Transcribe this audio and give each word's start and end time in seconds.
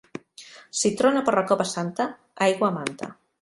Si 0.79 0.91
trona 1.01 1.21
per 1.27 1.35
la 1.39 1.43
Cova 1.51 1.67
Santa, 1.73 2.09
aigua 2.47 2.71
a 2.73 2.77
manta. 2.81 3.13